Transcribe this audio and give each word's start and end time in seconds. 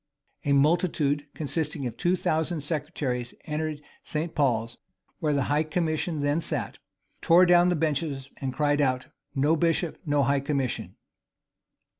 []A 0.45 0.53
multitude, 0.53 1.27
consisting 1.35 1.85
of 1.85 1.95
two 1.95 2.15
thousand 2.15 2.61
secretaries, 2.61 3.35
entered 3.45 3.83
St. 4.03 4.33
Paul's, 4.33 4.77
where 5.19 5.31
the 5.31 5.43
high 5.43 5.61
commission 5.61 6.21
then 6.21 6.41
sat, 6.41 6.79
tore 7.21 7.45
down 7.45 7.69
the 7.69 7.75
benches, 7.75 8.31
and 8.37 8.51
cried 8.51 8.81
out, 8.81 9.09
"No 9.35 9.55
bishop; 9.55 9.99
no 10.03 10.23
high 10.23 10.39
commission." 10.39 10.95